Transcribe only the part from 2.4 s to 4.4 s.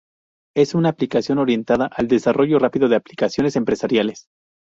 rápido de aplicaciones empresariales.